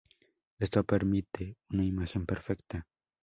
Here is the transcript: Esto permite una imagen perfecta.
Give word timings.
Esto 0.57 0.83
permite 0.83 1.57
una 1.69 1.85
imagen 1.85 2.25
perfecta. 2.25 2.87